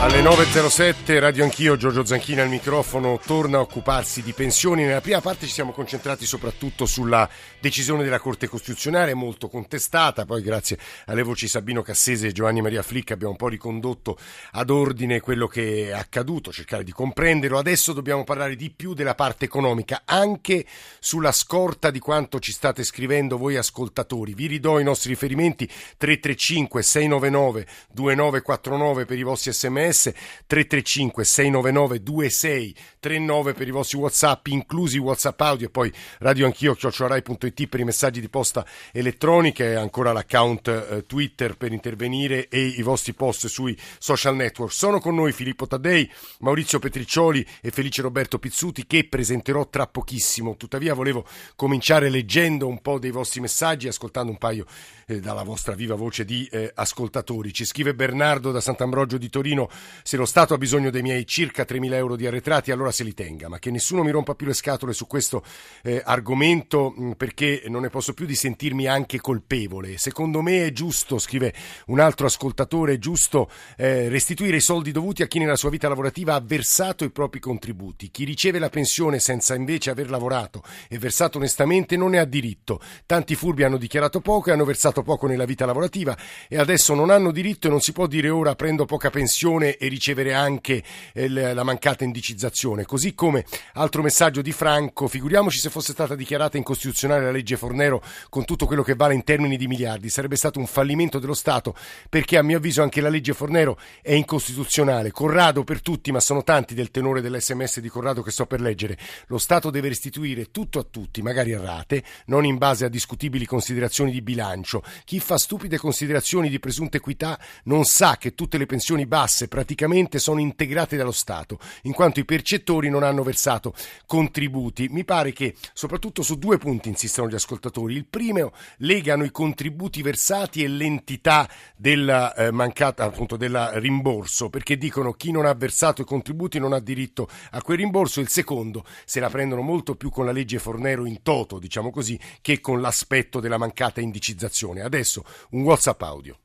[0.00, 4.84] Alle 9.07, Radio Anch'io, Giorgio Zanchini al microfono, torna a occuparsi di pensioni.
[4.84, 7.28] Nella prima parte ci siamo concentrati soprattutto sulla
[7.58, 12.82] decisione della Corte Costituzionale, molto contestata, poi grazie alle voci Sabino Cassese e Giovanni Maria
[12.82, 14.16] Flicca abbiamo un po' ricondotto
[14.52, 17.58] ad ordine quello che è accaduto, cercare di comprenderlo.
[17.58, 20.64] Adesso dobbiamo parlare di più della parte economica, anche
[21.00, 24.34] sulla scorta di quanto ci state scrivendo voi ascoltatori.
[24.34, 30.12] Vi ridò i nostri riferimenti 335 699 2949 per i vostri sms sms
[30.46, 37.66] 335 699 2639 per i vostri whatsapp inclusi whatsapp audio e poi radio anch'io chiocciorai.it
[37.66, 42.82] per i messaggi di posta elettronica e ancora l'account eh, twitter per intervenire e i
[42.82, 44.72] vostri post sui social network.
[44.72, 50.56] Sono con noi Filippo Taddei Maurizio Petriccioli e Felice Roberto Pizzuti che presenterò tra pochissimo.
[50.56, 54.66] Tuttavia volevo cominciare leggendo un po' dei vostri messaggi ascoltando un paio
[55.06, 57.52] eh, dalla vostra viva voce di eh, ascoltatori.
[57.52, 59.68] Ci scrive Bernardo da Sant'Ambrogio di Torino
[60.02, 63.14] se lo Stato ha bisogno dei miei circa 3.000 euro di arretrati, allora se li
[63.14, 65.44] tenga, ma che nessuno mi rompa più le scatole su questo
[65.82, 69.98] eh, argomento mh, perché non ne posso più di sentirmi anche colpevole.
[69.98, 71.52] Secondo me è giusto, scrive
[71.86, 75.88] un altro ascoltatore, è giusto eh, restituire i soldi dovuti a chi nella sua vita
[75.88, 78.10] lavorativa ha versato i propri contributi.
[78.10, 82.80] Chi riceve la pensione senza invece aver lavorato e versato onestamente non ne ha diritto.
[83.06, 86.16] Tanti furbi hanno dichiarato poco e hanno versato poco nella vita lavorativa
[86.48, 89.88] e adesso non hanno diritto e non si può dire ora prendo poca pensione e
[89.88, 92.84] ricevere anche eh, la mancata indicizzazione.
[92.84, 98.02] Così come altro messaggio di Franco, figuriamoci se fosse stata dichiarata incostituzionale la legge Fornero
[98.30, 101.74] con tutto quello che vale in termini di miliardi, sarebbe stato un fallimento dello Stato
[102.08, 105.10] perché a mio avviso anche la legge Fornero è incostituzionale.
[105.10, 108.96] Corrado per tutti, ma sono tanti del tenore dell'SMS di Corrado che sto per leggere.
[109.26, 113.46] Lo Stato deve restituire tutto a tutti, magari a rate, non in base a discutibili
[113.46, 114.82] considerazioni di bilancio.
[115.04, 120.20] Chi fa stupide considerazioni di presunta equità non sa che tutte le pensioni basse praticamente
[120.20, 123.74] sono integrate dallo Stato, in quanto i percettori non hanno versato
[124.06, 124.86] contributi.
[124.88, 127.96] Mi pare che soprattutto su due punti insistono gli ascoltatori.
[127.96, 134.78] Il primo legano i contributi versati e l'entità della eh, mancata appunto del rimborso, perché
[134.78, 138.20] dicono chi non ha versato i contributi non ha diritto a quel rimborso.
[138.20, 142.16] Il secondo se la prendono molto più con la legge Fornero in toto, diciamo così,
[142.40, 144.82] che con l'aspetto della mancata indicizzazione.
[144.82, 146.38] Adesso un WhatsApp audio.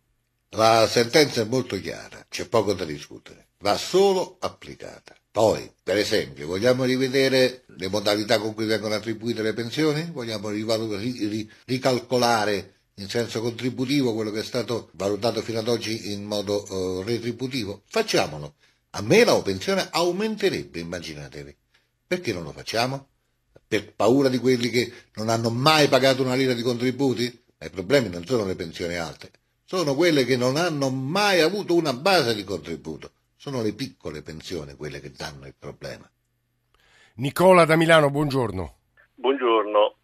[0.55, 5.15] La sentenza è molto chiara, c'è poco da discutere, va solo applicata.
[5.31, 10.11] Poi, per esempio, vogliamo rivedere le modalità con cui vengono attribuite le pensioni?
[10.11, 10.49] Vogliamo
[11.65, 17.01] ricalcolare in senso contributivo quello che è stato valutato fino ad oggi in modo uh,
[17.01, 17.81] retributivo?
[17.87, 18.53] Facciamolo.
[18.91, 21.57] A me la pensione aumenterebbe, immaginatevi.
[22.05, 23.07] Perché non lo facciamo?
[23.67, 27.43] Per paura di quelli che non hanno mai pagato una lira di contributi?
[27.57, 29.31] Ma i problemi non sono le pensioni alte
[29.73, 33.09] sono quelle che non hanno mai avuto una base di contributo.
[33.35, 36.07] Sono le piccole pensioni quelle che danno il problema.
[37.15, 38.75] Nicola da Milano, buongiorno.
[39.15, 39.95] Buongiorno.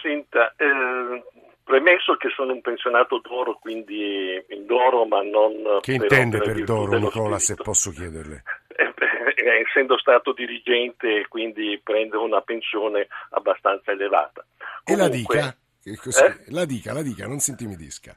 [0.00, 1.22] Senta, eh,
[1.62, 5.80] premesso che sono un pensionato d'oro, quindi in d'oro, ma non...
[5.82, 7.38] Che intende per d'oro, Nicola, spirito.
[7.38, 8.42] se posso chiederle?
[8.68, 8.94] Eh,
[9.36, 14.46] eh, essendo stato dirigente, quindi prendo una pensione abbastanza elevata.
[14.82, 15.56] Comunque, e la dica?
[15.84, 16.52] Eh?
[16.52, 18.16] La dica, la dica, non si intimidisca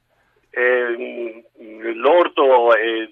[0.52, 1.44] eh,
[1.96, 3.10] l'ordo è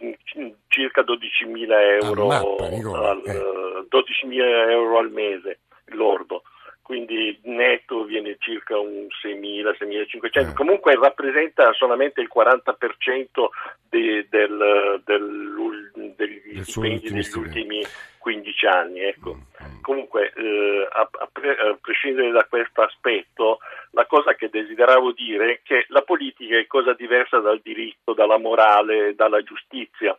[0.67, 3.87] circa 12.000 euro, mappa, al, eh.
[3.89, 6.43] 12.000 euro al mese, l'ordo
[6.89, 10.53] quindi netto viene circa un 6.000, 6.500, eh.
[10.53, 13.49] comunque rappresenta solamente il 40%
[13.89, 17.83] de, del, del, degli stipendi degli ultimi
[18.19, 18.99] 15 anni.
[18.99, 19.33] Ecco.
[19.33, 19.81] Mm, mm.
[19.81, 23.59] Comunque, eh, a, a, pre, a, prescindere da questo aspetto,
[23.91, 28.37] la cosa che desideravo dire è che la politica è cosa diversa dal diritto, dalla
[28.37, 30.15] morale, dalla giustizia.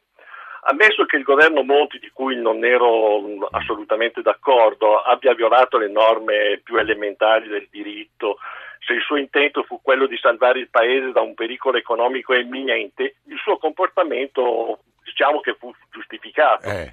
[0.63, 6.61] Ammesso che il governo Monti, di cui non ero assolutamente d'accordo, abbia violato le norme
[6.63, 8.37] più elementari del diritto,
[8.81, 13.17] se il suo intento fu quello di salvare il paese da un pericolo economico imminente,
[13.27, 16.69] il suo comportamento diciamo che fu giustificato.
[16.69, 16.93] Eh.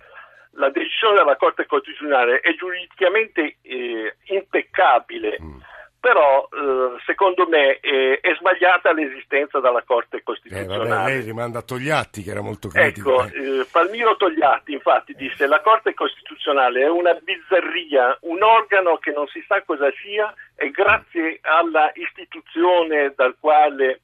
[0.58, 5.38] La decisione della Corte Costituzionale è giuridicamente eh, impeccabile.
[5.42, 5.58] Mm
[6.00, 10.86] però eh, secondo me è, è, sbagliata l'esistenza della Corte Costituzionale.
[10.86, 13.26] Eh, vabbè, lei rimanda a Togliatti che era molto critico.
[13.26, 13.68] Ecco, eh.
[13.70, 19.44] Palmiro Togliatti infatti disse la Corte Costituzionale è una bizzarria, un organo che non si
[19.48, 24.02] sa cosa sia e grazie alla istituzione dal quale,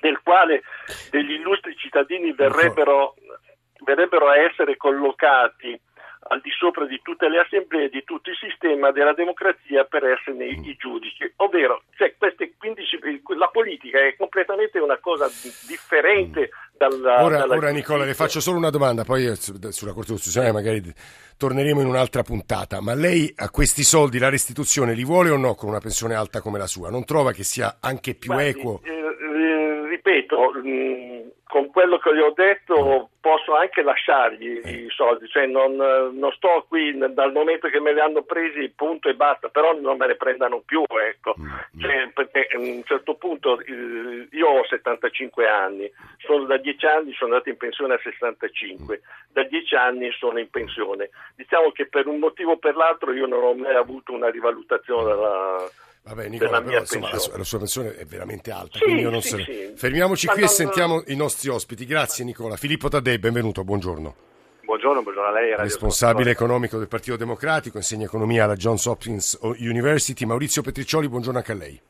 [0.00, 0.62] del quale
[1.10, 3.14] degli illustri cittadini verrebbero,
[3.84, 5.78] verrebbero a essere collocati
[6.28, 10.46] al di sopra di tutte le assemblee, di tutto il sistema della democrazia per esserne
[10.46, 10.64] mm.
[10.64, 11.30] i giudici.
[11.36, 12.98] Ovvero, cioè, queste 15,
[13.36, 15.26] la politica è completamente una cosa
[15.66, 20.12] differente dalla, ora, dalla ora Nicola, le faccio solo una domanda, poi eh, sulla Corte
[20.12, 20.82] Costituzionale magari
[21.36, 25.54] torneremo in un'altra puntata, ma lei a questi soldi la restituzione li vuole o no
[25.54, 26.90] con una pensione alta come la sua?
[26.90, 28.80] Non trova che sia anche più Guardi, equo?
[28.82, 31.23] Eh, eh, ripeto, mh, mm,
[31.54, 34.70] con quello che gli ho detto posso anche lasciargli Eh.
[34.70, 39.08] i soldi, cioè non, non, sto qui dal momento che me li hanno presi, punto
[39.08, 41.36] e basta, però non me ne prendano più, ecco.
[41.38, 47.12] Mm, Cioè, perché a un certo punto io ho 75 anni, sono da 10 anni
[47.12, 51.10] sono andato in pensione a 65, da 10 anni sono in pensione.
[51.36, 55.04] Diciamo che per un motivo o per l'altro io non ho mai avuto una rivalutazione
[55.04, 55.70] della
[56.06, 58.76] Vabbè, Nicola, però insomma, la, sua, la, sua, pensione è veramente alta.
[58.76, 59.36] Sì, quindi io non sì, so...
[59.38, 59.72] sì.
[59.74, 60.50] Fermiamoci Ma qui non...
[60.50, 61.86] e sentiamo i nostri ospiti.
[61.86, 62.56] Grazie, Nicola.
[62.56, 64.14] Filippo Taddei, benvenuto, buongiorno.
[64.64, 65.56] Buongiorno, buongiorno a lei.
[65.56, 70.26] Responsabile economico del Partito Democratico, insegna economia alla Johns Hopkins University.
[70.26, 71.80] Maurizio Petriccioli, buongiorno anche a lei.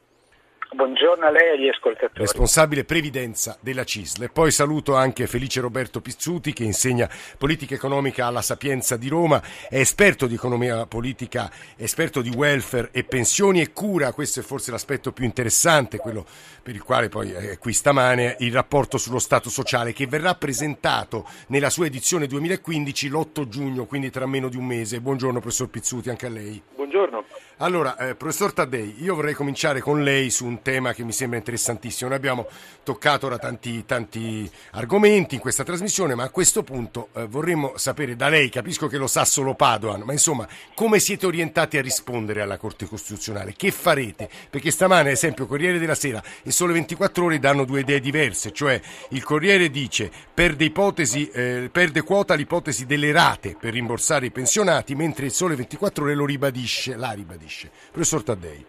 [0.75, 2.19] Buongiorno a lei e agli ascoltatori.
[2.19, 4.25] Responsabile previdenza della CISL.
[4.25, 9.41] E poi saluto anche Felice Roberto Pizzuti che insegna politica economica alla Sapienza di Roma,
[9.69, 14.73] è esperto di economia politica, esperto di welfare e pensioni e cura, questo è forse
[14.73, 16.27] l'aspetto più interessante, quello
[16.61, 21.25] per il quale poi è qui stamane, il rapporto sullo Stato sociale che verrà presentato
[21.49, 25.01] nella sua edizione 2015 l'8 giugno, quindi tra meno di un mese.
[25.01, 26.61] Buongiorno professor Pizzuti, anche a lei.
[26.75, 27.25] Buongiorno.
[27.59, 31.39] Allora, eh, professor Taddei, io vorrei cominciare con lei su un tema che mi sembra
[31.39, 32.09] interessantissimo.
[32.09, 32.49] Noi abbiamo
[32.83, 38.17] toccato ora tanti, tanti argomenti in questa trasmissione, ma a questo punto eh, vorremmo sapere
[38.17, 42.41] da lei, capisco che lo sa solo Padoan, ma insomma, come siete orientati a rispondere
[42.41, 43.55] alla Corte Costituzionale?
[43.57, 44.29] Che farete?
[44.51, 48.53] Perché stamane, ad esempio, Corriere della Sera e Sole 24 Ore danno due idee diverse,
[48.53, 48.81] cioè
[49.11, 54.97] il Corriere dice perde, ipotesi, eh, perde quota l'ipotesi delle rate per rimborsare i pensionati,
[54.97, 57.44] mentre il Sole 24 Ore lo ribadisce, la ribadisce.
[57.91, 58.67] Professor Taddei.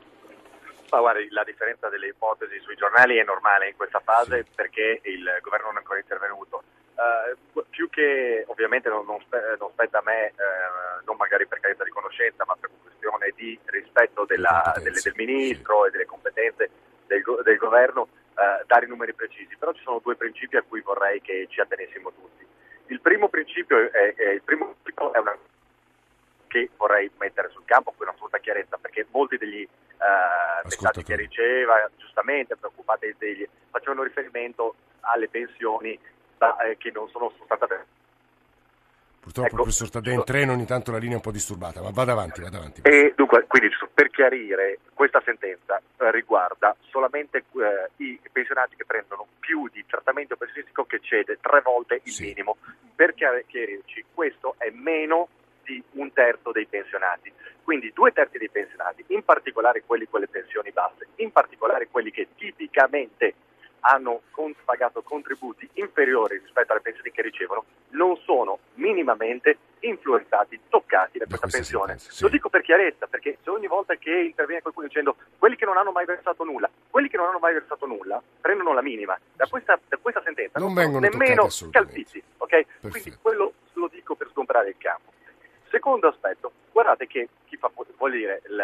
[0.92, 4.50] Ma guardi, la differenza delle ipotesi sui giornali è normale in questa fase sì.
[4.56, 6.63] perché il governo non è ancora intervenuto.
[6.95, 11.60] Uh, più che ovviamente non, non, spe- non spetta a me, uh, non magari per
[11.60, 15.88] carità di conoscenza, ma per questione di rispetto della, delle, del ministro sì.
[15.88, 16.69] e delle competenze
[17.07, 19.57] del, del governo, uh, dare i numeri precisi.
[19.57, 22.45] Però ci sono due principi a cui vorrei che ci attenessimo tutti.
[22.88, 24.75] Il primo principio è, è, il primo
[25.12, 25.38] è una
[26.56, 31.90] che vorrei mettere sul campo con assoluta chiarezza, perché molti degli uh, messaggi che riceva,
[31.98, 36.00] giustamente preoccupati degli, facevano riferimento alle pensioni
[36.38, 37.94] da, eh, che non sono sostanzialmente
[39.25, 41.90] Purtroppo ecco, professor Taddei in treno ogni tanto la linea è un po' disturbata, ma
[41.90, 42.81] vada avanti, vada avanti.
[42.84, 49.25] E dunque, quindi per chiarire, questa sentenza eh, riguarda solamente eh, i pensionati che prendono
[49.40, 52.25] più di trattamento pensionistico che cede tre volte il sì.
[52.25, 52.57] minimo.
[52.94, 55.28] Per chiarirci, questo è meno
[55.65, 57.31] di un terzo dei pensionati.
[57.63, 62.12] Quindi due terzi dei pensionati, in particolare quelli con le pensioni basse, in particolare quelli
[62.12, 63.33] che tipicamente
[63.88, 64.21] hanno
[64.63, 71.47] pagato contributi inferiori rispetto alle pensioni che ricevono, non sono minimamente influenzati, toccati da questa,
[71.47, 71.97] pensione.
[72.00, 72.23] Sì.
[72.23, 75.77] Lo dico per chiarezza, perché se ogni volta che interviene qualcuno dicendo quelli che non
[75.77, 79.45] hanno mai versato nulla, quelli che non hanno mai versato nulla prendono la minima, da
[79.47, 82.65] questa, da questa sentenza non, non vengono nemmeno scalpiti, ok?
[82.89, 85.13] Quindi quello lo dico per sgombrare il campo.
[85.75, 88.63] Secondo aspetto, guardate che chi fa, vuol dire, il,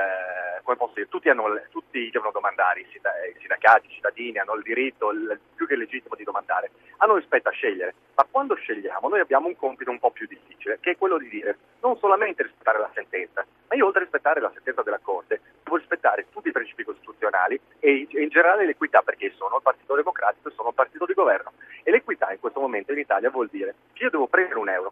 [0.64, 5.12] come posso dire, tutti, hanno, tutti devono domandare, i sindacati, i cittadini hanno il diritto,
[5.12, 9.48] il più che legittimo di domandare, a noi spetta scegliere, ma quando scegliamo noi abbiamo
[9.48, 12.92] un compito un po' più difficile, che è quello di dire non solamente rispettare la
[12.94, 16.86] sentenza, ma io oltre a rispettare la sentenza della Corte, devo rispettare tutti i principi
[16.86, 21.14] costituzionali e in generale l'equità, perché sono il Partito Democratico e sono il partito di
[21.14, 21.52] governo.
[21.84, 24.91] E l'equità in questo momento in Italia vuol dire che io devo prendere un euro,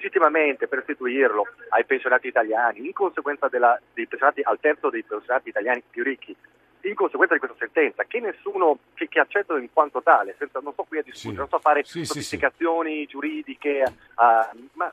[0.00, 5.50] legittimamente per restituirlo ai pensionati italiani, in conseguenza della, dei pensionati, al terzo dei pensionati
[5.50, 6.34] italiani più ricchi,
[6.82, 10.72] in conseguenza di questa sentenza, che nessuno che, che accetta in quanto tale, senza, non
[10.72, 11.38] sto qui a discutere, sì.
[11.38, 14.92] non so fare sì, sofisticazioni sì, giuridiche, uh, ma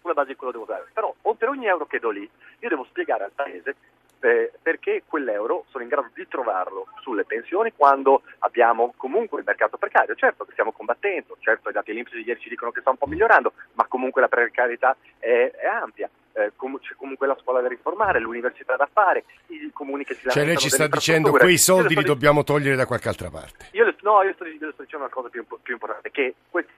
[0.00, 0.88] sulla base di quello devo dare.
[0.92, 3.76] Però per ogni euro che do lì, io devo spiegare al Paese
[4.24, 9.76] eh, perché quell'euro sono in grado di trovarlo sulle pensioni quando abbiamo comunque il mercato
[9.76, 10.14] precario.
[10.14, 12.96] Certo che stiamo combattendo, certo i dati dell'Inps di ieri ci dicono che sta un
[12.96, 16.08] po' migliorando, ma comunque la precarietà è, è ampia.
[16.36, 20.26] Eh, com- c'è comunque la scuola da riformare, l'università da fare, i comuni che si
[20.26, 22.12] lamentano Cioè lei ci sta dicendo quei soldi li sto...
[22.12, 23.68] dobbiamo togliere da qualche altra parte.
[23.72, 26.72] Io le, no, io sto, io sto dicendo una cosa più, più importante, che queste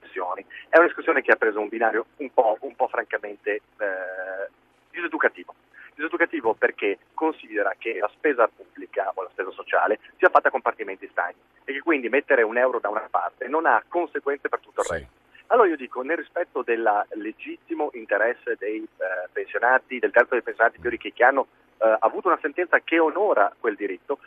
[0.00, 4.50] discussioni è una discussione che ha preso un binario un po', un po francamente eh,
[4.90, 5.54] diseducativo
[5.94, 11.06] diseducativo perché considera che la spesa pubblica o la spesa sociale sia fatta a compartimenti
[11.10, 14.80] stagni e che quindi mettere un euro da una parte non ha conseguenze per tutto
[14.80, 14.92] il Sì.
[14.94, 15.08] resto.
[15.48, 20.78] Allora io dico, nel rispetto del legittimo interesse dei eh, pensionati, del terzo dei pensionati
[20.78, 24.20] più ricchi che hanno eh, avuto una sentenza che onora quel diritto,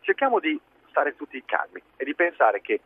[0.00, 2.80] cerchiamo di stare tutti calmi e di pensare che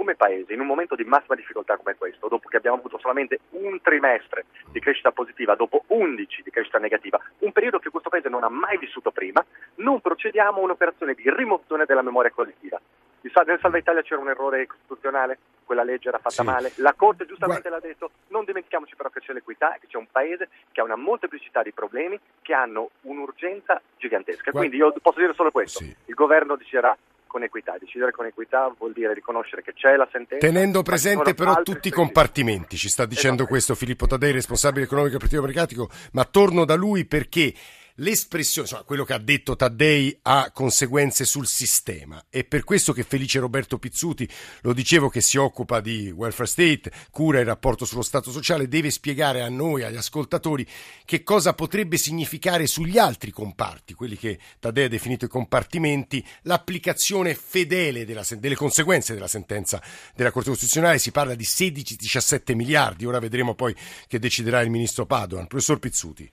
[0.00, 3.40] come paese, in un momento di massima difficoltà come questo, dopo che abbiamo avuto solamente
[3.50, 8.30] un trimestre di crescita positiva, dopo 11 di crescita negativa, un periodo che questo paese
[8.30, 12.80] non ha mai vissuto prima, non procediamo a un'operazione di rimozione della memoria collettiva.
[13.20, 16.44] Nel Salva Italia c'era un errore costituzionale, quella legge era fatta sì.
[16.44, 17.86] male, la Corte giustamente Guarda...
[17.86, 20.84] l'ha detto, non dimentichiamoci però che c'è l'equità e che c'è un paese che ha
[20.84, 24.50] una molteplicità di problemi che hanno un'urgenza gigantesca.
[24.50, 24.60] Guarda...
[24.60, 25.94] Quindi io posso dire solo questo, sì.
[26.06, 26.96] il governo deciderà
[27.30, 27.76] con equità.
[27.78, 30.44] Decidere con equità vuol dire riconoscere che c'è la sentenza.
[30.44, 33.48] Tenendo presente però tutti i compartimenti, ci sta dicendo esatto.
[33.48, 37.54] questo Filippo Tadei, responsabile economico del Partito Democratico, ma torno da lui perché
[38.00, 42.24] l'espressione, insomma, quello che ha detto Taddei ha conseguenze sul sistema.
[42.28, 44.28] È per questo che Felice Roberto Pizzuti,
[44.62, 48.90] lo dicevo che si occupa di welfare state, cura il rapporto sullo Stato sociale, deve
[48.90, 50.66] spiegare a noi, agli ascoltatori,
[51.04, 57.34] che cosa potrebbe significare sugli altri comparti, quelli che Taddei ha definito i compartimenti, l'applicazione
[57.34, 59.82] fedele della, delle conseguenze della sentenza
[60.14, 60.98] della Corte Costituzionale.
[60.98, 63.74] Si parla di 16-17 miliardi, ora vedremo poi
[64.06, 65.46] che deciderà il ministro Padoan.
[65.46, 66.30] Professor Pizzuti.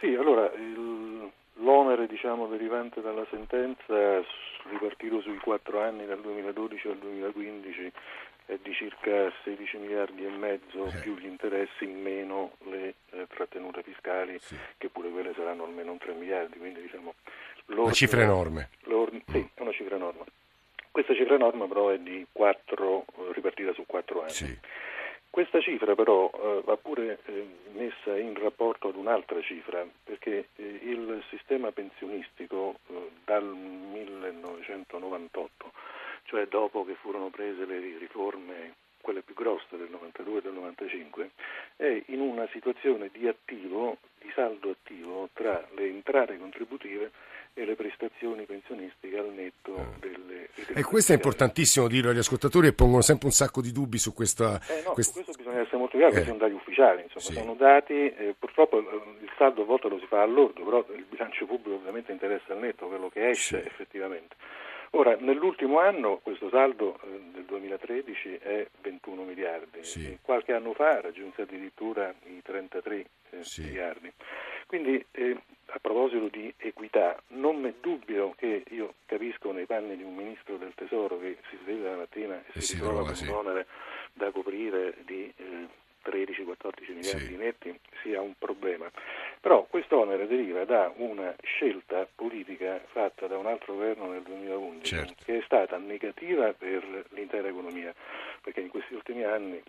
[0.00, 0.48] Sì, allora
[1.98, 4.22] l'onere diciamo, derivante dalla sentenza
[4.70, 7.92] ripartito sui quattro anni dal 2012 al 2015
[8.46, 11.00] è di circa 16 miliardi e mezzo eh.
[11.00, 14.56] più gli interessi in meno le eh, trattenute fiscali sì.
[14.76, 17.14] che pure quelle saranno almeno 3 miliardi quindi diciamo
[17.66, 18.70] una cifra enorme
[19.26, 20.24] sì, è una cifra enorme
[20.90, 24.58] questa cifra enorme però è di 4 ripartita su 4 anni sì.
[25.38, 30.80] Questa cifra però eh, va pure eh, messa in rapporto ad un'altra cifra, perché eh,
[30.82, 35.72] il sistema pensionistico eh, dal 1998,
[36.24, 41.30] cioè dopo che furono prese le riforme, quelle più grosse del 92 e del 95,
[41.76, 43.98] è in una situazione di attivo,
[44.38, 47.10] saldo attivo tra le entrate contributive
[47.54, 49.98] e le prestazioni pensionistiche al netto ah.
[49.98, 50.48] delle...
[50.74, 54.14] E questo è importantissimo dirlo agli ascoltatori e pongono sempre un sacco di dubbi su
[54.14, 54.60] questa...
[54.68, 55.08] Eh no, quest...
[55.10, 56.24] su questo bisogna essere molto chiari, eh.
[56.24, 57.32] sono dati ufficiali, insomma, sì.
[57.32, 61.46] sono dati, eh, purtroppo il saldo a volte lo si fa all'ordo, però il bilancio
[61.46, 63.66] pubblico ovviamente interessa al netto, quello che esce sì.
[63.66, 64.36] effettivamente.
[64.92, 70.18] Ora, nell'ultimo anno questo saldo eh, del 2013 è 21 miliardi, sì.
[70.22, 73.62] qualche anno fa raggiunse addirittura i 33 eh, sì.
[73.62, 74.12] miliardi.
[74.66, 80.02] Quindi eh, a proposito di equità, non è dubbio che io capisco nei panni di
[80.02, 83.14] un ministro del tesoro che si sveglia la mattina e, e si, si trova con
[83.20, 83.66] un onere
[84.14, 85.68] da coprire di eh,
[86.08, 87.36] 13-14 miliardi sì.
[87.36, 88.90] netti sia un problema.
[89.40, 94.84] Però questo onere deriva da una scelta politica fatta da un altro governo nel 2011
[94.84, 95.14] certo.
[95.24, 97.94] che è stata negativa per l'intera economia,
[98.42, 99.62] perché in questi ultimi anni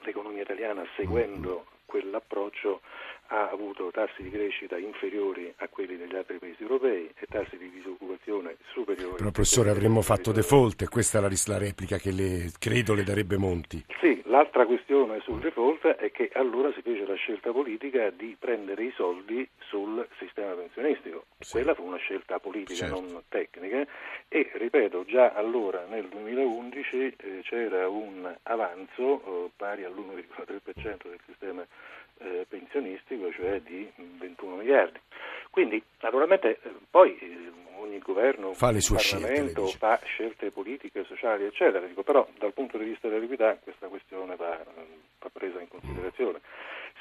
[0.00, 1.83] l'economia italiana seguendo mm-hmm.
[1.86, 2.80] Quell'approccio
[3.28, 7.70] ha avuto tassi di crescita inferiori a quelli degli altri paesi europei e tassi di
[7.70, 9.16] disoccupazione superiori.
[9.16, 13.02] Però professore avremmo fatto default e questa è la, la replica che le, credo le
[13.02, 13.84] darebbe Monti.
[14.00, 18.84] Sì, l'altra questione sul default è che allora si fece la scelta politica di prendere
[18.84, 21.26] i soldi sul sistema pensionistico.
[21.38, 21.52] Sì.
[21.52, 23.00] Quella fu una scelta politica, certo.
[23.00, 23.86] non tecnica
[24.28, 31.66] e ripeto, già allora nel 2011 eh, c'era un avanzo eh, pari all'1,3% del sistema
[32.18, 34.98] eh, pensionistico, cioè di 21 miliardi.
[35.50, 41.04] Quindi naturalmente eh, poi eh, ogni governo, fa le sue Parlamento scelte, fa scelte politiche,
[41.04, 41.86] sociali, eccetera.
[41.86, 44.58] Dico, però dal punto di vista dell'equità questa questione va,
[45.18, 46.40] va presa in considerazione.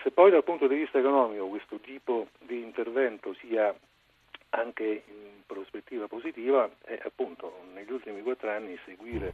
[0.01, 3.73] Se poi dal punto di vista economico questo tipo di intervento sia
[4.49, 9.33] anche in prospettiva positiva è appunto negli ultimi quattro anni seguire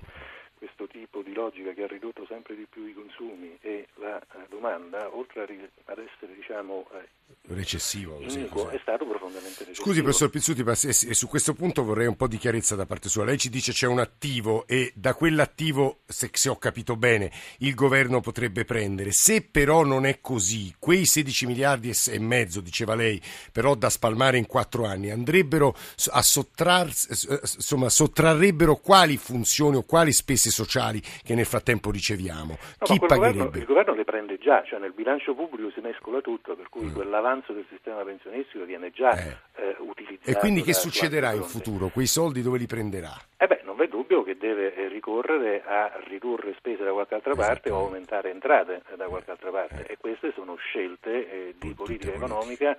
[0.59, 4.45] questo tipo di logica che ha ridotto sempre di più i consumi e la eh,
[4.49, 7.07] domanda, oltre ad essere diciamo, eh,
[7.47, 9.85] recessivo, iniquo, è stato profondamente recessivo.
[9.85, 13.09] Scusi professor Pizzuti, ma se, su questo punto vorrei un po' di chiarezza da parte
[13.09, 13.23] sua.
[13.23, 17.73] Lei ci dice c'è un attivo e da quell'attivo, se, se ho capito bene, il
[17.73, 19.11] governo potrebbe prendere.
[19.11, 24.37] Se però non è così, quei 16 miliardi e mezzo, diceva lei, però da spalmare
[24.37, 25.75] in quattro anni, andrebbero
[26.11, 32.57] a sottrarsi, insomma, sottrarrebbero quali funzioni o quali spese sociali che nel frattempo riceviamo?
[32.57, 33.37] No, Chi pagherebbe?
[33.37, 36.85] Governo, il governo le prende già, cioè nel bilancio pubblico si mescola tutto, per cui
[36.85, 36.93] mm.
[36.93, 39.37] quell'avanzo l'avanzo del sistema pensionistico viene già eh.
[39.55, 40.29] Eh, utilizzato.
[40.29, 41.89] E quindi che succederà in futuro?
[41.89, 43.13] Quei soldi dove li prenderà?
[43.37, 47.35] Eh beh, non v'è dubbio che deve eh, ricorrere a ridurre spese da qualche altra
[47.35, 49.93] parte o aumentare entrate da qualche altra parte eh.
[49.93, 52.77] e queste sono scelte eh, di politica economica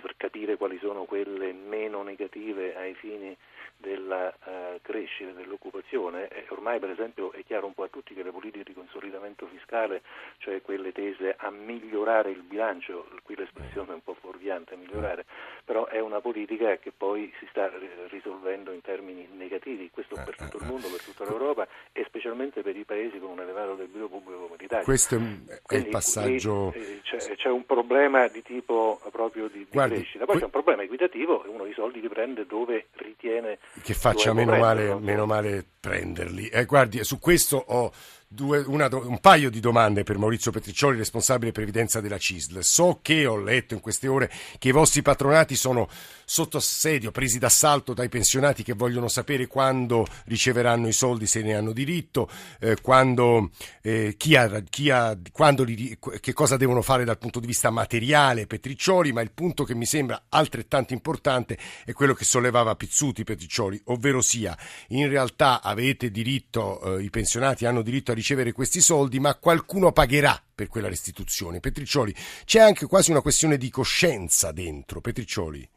[0.00, 3.36] per capire quali sono quelle meno negative ai fini
[3.76, 8.22] della uh, crescita dell'occupazione e ormai per esempio è chiaro un po' a tutti che
[8.22, 10.02] le politiche di consolidamento fiscale,
[10.38, 15.24] cioè quelle tese a migliorare il bilancio, qui l'espressione è un po' fuorviante, migliorare,
[15.64, 17.70] però è una politica che poi si sta
[18.08, 22.76] risolvendo in termini negativi, questo per tutto il mondo, per tutta l'Europa e specialmente per
[22.76, 24.84] i paesi con un elevato debito pubblico come l'Italia.
[24.84, 25.18] Questo è,
[25.62, 26.70] Quindi, il passaggio...
[26.72, 30.38] Qui, c'è, c'è, un problema di tipo proprio di, di Guardi, crescita, poi que...
[30.38, 34.56] c'è un problema equitativo e uno i soldi li prende dove ritiene che faccia meno
[34.56, 36.48] male, meno male, prenderli.
[36.48, 37.92] Eh, guardi, su questo ho
[38.28, 42.60] due, una, un paio di domande per Maurizio Petriccioli, responsabile previdenza della CISL.
[42.60, 45.88] So che ho letto in queste ore che i vostri patronati sono
[46.24, 51.54] sotto assedio, presi d'assalto dai pensionati che vogliono sapere quando riceveranno i soldi, se ne
[51.54, 52.28] hanno diritto,
[52.60, 55.16] eh, quando, eh, chi ha, chi ha,
[55.64, 59.74] li, che cosa devono fare dal punto di vista materiale Petriccioli, ma il punto che
[59.74, 61.56] mi sembra altrettanto importante
[61.86, 64.56] è quello che sollevava Pizzuti Petriccioli, ovvero sia
[64.88, 69.92] in realtà avete diritto, eh, i pensionati hanno diritto a ricevere questi soldi, ma qualcuno
[69.92, 71.60] pagherà per quella restituzione.
[71.60, 72.12] Petriccioli,
[72.44, 75.00] c'è anche quasi una questione di coscienza dentro.
[75.00, 75.68] Petriccioli.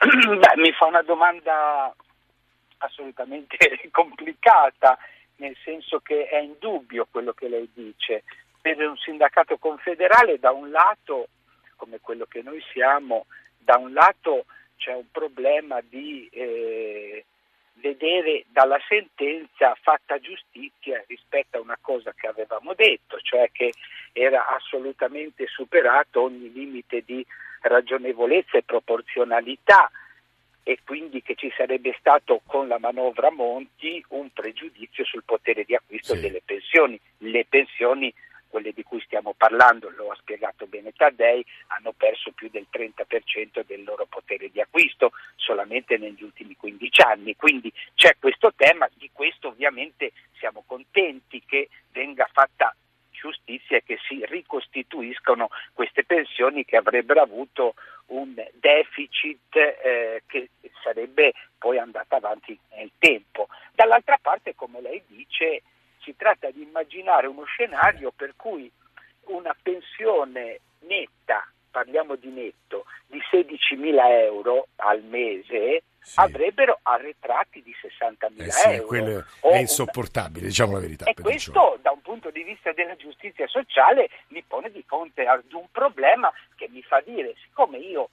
[0.00, 1.94] Beh, mi fa una domanda
[2.78, 3.56] assolutamente
[3.92, 4.98] complicata,
[5.36, 8.24] nel senso che è indubbio quello che lei dice.
[8.60, 11.28] Per un sindacato confederale, da un lato,
[11.76, 13.26] come quello che noi siamo,
[13.58, 14.46] da un lato
[14.76, 17.24] c'è un problema di eh,
[17.80, 23.72] vedere dalla sentenza fatta giustizia rispetto a una cosa che avevamo detto, cioè che
[24.12, 27.24] era assolutamente superato ogni limite di
[27.62, 29.90] ragionevolezza e proporzionalità
[30.62, 35.74] e quindi che ci sarebbe stato con la manovra Monti un pregiudizio sul potere di
[35.74, 36.20] acquisto sì.
[36.20, 37.00] delle pensioni.
[37.18, 38.12] Le pensioni
[38.50, 43.64] quelle di cui stiamo parlando, lo ha spiegato bene Taddei, hanno perso più del 30%
[43.64, 47.36] del loro potere di acquisto solamente negli ultimi 15 anni.
[47.36, 52.74] Quindi c'è questo tema, di questo ovviamente siamo contenti che venga fatta
[53.20, 57.74] giustizia e che si ricostituiscano queste pensioni che avrebbero avuto
[58.06, 60.48] un deficit eh, che
[60.82, 63.48] sarebbe poi andato avanti nel tempo.
[63.74, 65.62] Dall'altra parte, come lei dice,
[66.02, 68.70] si tratta di immaginare uno scenario per cui
[69.26, 76.18] una pensione netta, parliamo di netto, di 16.000 euro al mese sì.
[76.18, 79.24] avrebbero arretrati di 60.000 eh sì, euro.
[79.40, 80.48] È insopportabile, una...
[80.48, 81.04] diciamo la verità.
[81.04, 85.52] E questo da un punto di vista della giustizia sociale mi pone di fronte ad
[85.52, 88.08] un problema che mi fa dire, siccome io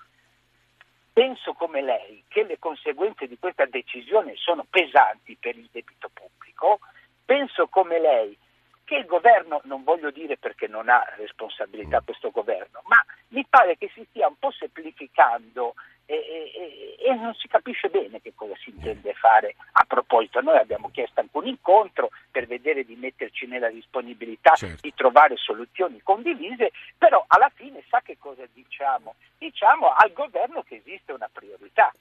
[1.13, 6.79] penso come lei che le conseguenze di questa decisione sono pesanti per il debito pubblico,
[7.27, 8.37] penso come lei
[8.85, 12.05] che il governo, non voglio dire perché non ha responsabilità mm.
[12.05, 12.95] questo governo, ma
[13.29, 15.73] mi pare che si stia un po' semplificando
[16.05, 20.39] e, e, e, non si capisce bene che cosa si intende fare a proposito.
[20.39, 24.79] Noi abbiamo chiesto anche un incontro per vedere di metterci nella disponibilità certo.
[24.79, 29.15] di trovare soluzioni condivise, però alla fine sa che cosa diciamo?
[29.37, 31.91] Diciamo al governo che esiste una priorità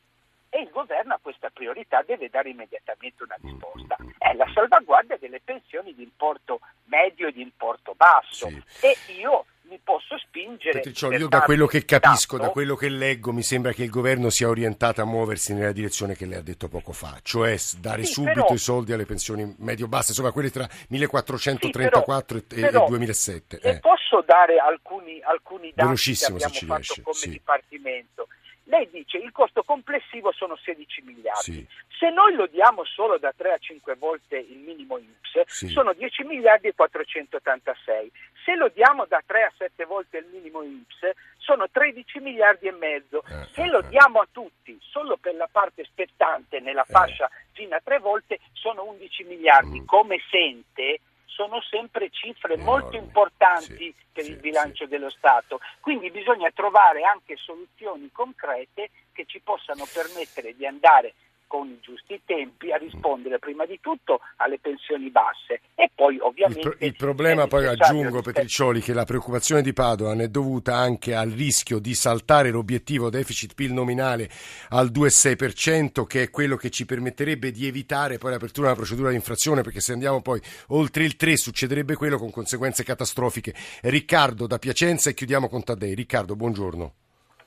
[0.49, 3.97] e il governo a questa priorità deve dare immediatamente una risposta.
[4.19, 8.87] È la salvaguardia delle pensioni di importo medio e di importo basso sì.
[8.87, 10.79] e io mi posso spingere.
[10.79, 14.31] Petriccioli, io da quello che capisco, da quello che leggo, mi sembra che il governo
[14.31, 18.13] sia orientato a muoversi nella direzione che lei ha detto poco fa, cioè dare sì,
[18.13, 22.87] subito però, i soldi alle pensioni medio-basse, insomma quelle tra 1434 sì, però, e, però,
[22.87, 23.59] 2007.
[23.61, 23.81] Eh.
[23.81, 27.29] posso dare alcuni, alcuni dati Velocissimo, che abbiamo fatto riesce, come sì.
[27.31, 28.29] Dipartimento?
[28.68, 31.52] Lei dice il costo complessivo sono 16 miliardi.
[31.52, 31.66] Sì.
[31.98, 35.68] Se noi lo diamo solo da 3 a 5 volte il minimo INPS, sì.
[35.68, 38.11] sono 10 miliardi e 486.
[38.44, 42.72] Se lo diamo da 3 a 7 volte il minimo INPS, sono 13 miliardi e
[42.72, 43.22] mezzo.
[43.22, 43.88] Eh, Se eh, lo eh.
[43.88, 46.90] diamo a tutti solo per la parte spettante nella eh.
[46.90, 49.81] fascia fino a 3 volte, sono 11 miliardi.
[49.81, 49.85] Mm.
[49.87, 51.00] Come sente?
[51.27, 52.71] Sono sempre cifre Enormi.
[52.71, 54.91] molto importanti sì, per sì, il bilancio sì.
[54.91, 55.61] dello Stato.
[55.81, 61.15] Quindi bisogna trovare anche soluzioni concrete che ci possano permettere di andare
[61.47, 66.61] con i giusti tempi a rispondere prima di tutto alle pensioni basse e poi ovviamente...
[66.61, 71.15] Il, pro- il problema poi aggiungo Petriccioli che la preoccupazione di Padoan è dovuta anche
[71.15, 74.29] al rischio di saltare l'obiettivo deficit PIL nominale
[74.71, 79.17] al 2,6% che è quello che ci permetterebbe di evitare poi l'apertura della procedura di
[79.17, 83.55] infrazione perché se andiamo poi oltre il 3 succederebbe quello con conseguenze catastrofiche.
[83.83, 85.95] Riccardo da Piacenza e chiudiamo con Taddei.
[85.95, 86.93] Riccardo, buongiorno.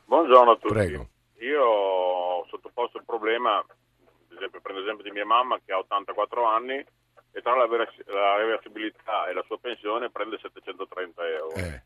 [0.06, 0.74] Buongiorno a tutti.
[0.74, 1.08] Prego.
[1.40, 3.64] Io ho sottoposto il problema
[4.40, 6.84] esempio, prendo l'esempio di mia mamma che ha 84 anni
[7.32, 7.68] e tra la,
[8.38, 11.56] reversibilità e la sua pensione prende 730 euro.
[11.56, 11.84] Eh.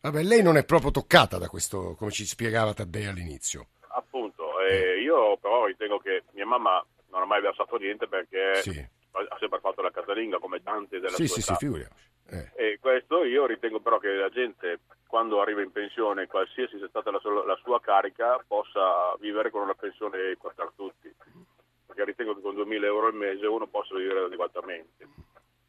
[0.00, 3.68] Vabbè, lei non è proprio toccata da questo, come ci spiegava Taddei all'inizio.
[3.88, 8.86] Appunto, e io però ritengo che mia mamma non ha mai versato niente perché sì.
[9.12, 11.54] ha sempre fatto la casalinga come tante della sì, sua sì, età.
[11.54, 12.12] Sì, figuriamoci.
[12.26, 12.50] Eh.
[12.54, 14.80] E questo io ritengo però che la gente
[15.14, 19.62] quando arriva in pensione, qualsiasi sia stata la sua, la sua carica, possa vivere con
[19.62, 21.13] una pensione equa per tutti.
[21.94, 25.06] Perché ritengo che con 2.000 euro al mese uno possa vivere adeguatamente.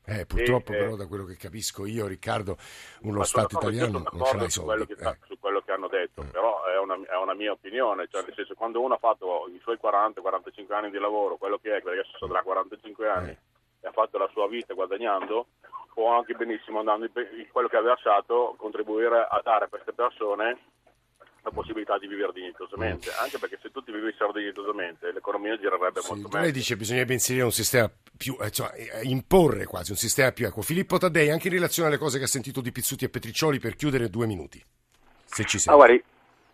[0.07, 2.57] Eh, purtroppo e, però eh, da quello che capisco io, Riccardo,
[3.01, 4.85] uno Stato italiano non ce l'ha soldi.
[4.85, 5.17] Quello che, eh.
[5.25, 6.25] Su quello che hanno detto, eh.
[6.25, 9.59] però è una, è una, mia opinione, cioè nel senso quando uno ha fatto i
[9.61, 13.91] suoi 40-45 anni di lavoro, quello che è, perché adesso sarà 45 anni, e ha
[13.91, 15.47] fatto la sua vita guadagnando,
[15.93, 20.59] può anche benissimo andando in quello che ha versato contribuire a dare a queste persone
[21.45, 23.21] la possibilità di vivere dignitosamente, mm.
[23.23, 26.41] anche perché se tutti vivessero dignitosamente l'economia girerebbe sì, molto meglio.
[26.41, 30.31] Lei dice che bisognerebbe inserire un sistema più, eh, cioè, eh, imporre quasi un sistema
[30.31, 30.63] più equo.
[30.63, 33.75] Filippo Taddei, anche in relazione alle cose che ha sentito di Pizzuti e Petriccioli, per
[33.75, 34.61] chiudere due minuti,
[35.23, 35.71] se ci sei.
[35.71, 36.03] Ah, guardi,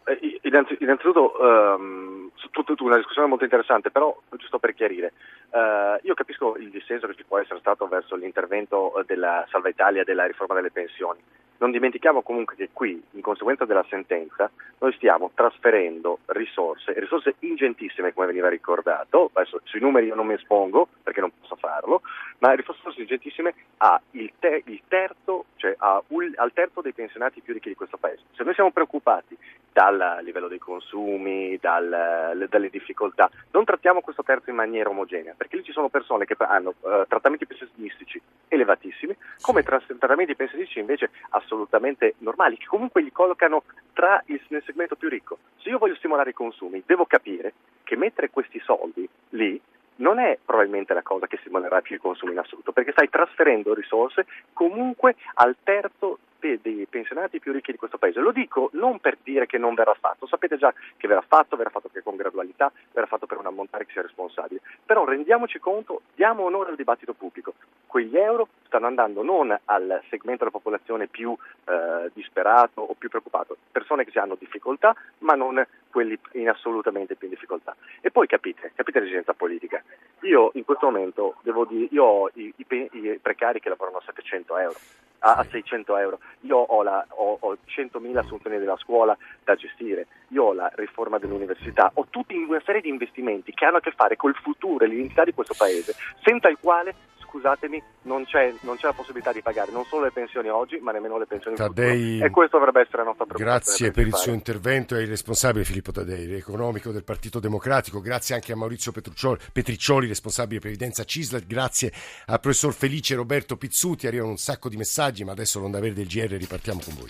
[0.07, 5.13] eh, innanzitutto um, tutta una discussione molto interessante, però giusto per chiarire,
[5.51, 10.03] uh, io capisco il dissenso che ci può essere stato verso l'intervento della Salva Italia
[10.03, 11.19] della riforma delle pensioni.
[11.61, 18.13] Non dimentichiamo comunque che qui, in conseguenza della sentenza, noi stiamo trasferendo risorse, risorse ingentissime
[18.13, 22.01] come veniva ricordato, adesso sui numeri io non mi espongo perché non posso farlo,
[22.39, 26.01] ma risorse ingentissime a il, te, il terzo, cioè a,
[26.37, 28.23] al terzo dei pensionati più ricchi di questo paese.
[28.31, 29.37] Se noi siamo preoccupati
[29.71, 35.57] dal livello dei consumi, dal, dalle difficoltà, non trattiamo questo terzo in maniera omogenea, perché
[35.57, 41.49] lì ci sono persone che hanno uh, trattamenti pensionistici elevatissimi, come trattamenti pensionistici invece assolutamente
[41.51, 45.39] assolutamente normali, che comunque li collocano tra il, nel segmento più ricco.
[45.57, 49.59] Se io voglio stimolare i consumi, devo capire che mettere questi soldi lì
[49.97, 53.73] non è probabilmente la cosa che stimolerà più i consumi in assoluto, perché stai trasferendo
[53.73, 56.19] risorse comunque al terzo
[56.61, 58.19] dei pensionati più ricchi di questo paese.
[58.19, 61.69] Lo dico non per dire che non verrà fatto, sapete già che verrà fatto, verrà
[61.69, 66.43] fatto con gradualità, verrà fatto per un ammontare che sia responsabile, però rendiamoci conto, diamo
[66.43, 67.53] onore al dibattito pubblico.
[67.85, 73.57] Quegli euro stanno andando non al segmento della popolazione più eh, disperato o più preoccupato,
[73.71, 77.75] persone che hanno difficoltà, ma non quelli in assolutamente più in difficoltà.
[77.99, 79.83] E poi capite, capite l'esigenza politica.
[80.21, 84.03] Io in questo momento devo dire, io ho i, i, i precari che lavorano a
[84.05, 84.79] 700 euro
[85.21, 86.19] a, 600 euro.
[86.41, 91.17] Io ho, la, ho, ho 100.000 assunzioni della scuola da gestire, io ho la riforma
[91.17, 94.87] dell'università, ho tutta una serie di investimenti che hanno a che fare col futuro e
[94.87, 96.95] l'identità di questo paese, senza il quale
[97.31, 100.91] scusatemi, non c'è, non c'è, la possibilità di pagare non solo le pensioni oggi, ma
[100.91, 102.19] nemmeno le pensioni Taddei.
[102.19, 103.57] E questo dovrebbe essere la nostra preoccupazione.
[103.57, 108.01] Grazie per il suo intervento, è il responsabile Filippo Taddei, economico del Partito Democratico.
[108.01, 111.47] Grazie anche a Maurizio Petriccioli, responsabile previdenza CISLET.
[111.47, 111.91] Grazie
[112.25, 114.07] al professor Felice Roberto Pizzuti.
[114.07, 117.09] Arrivano un sacco di messaggi, ma adesso l'onda verde del GR ripartiamo con voi.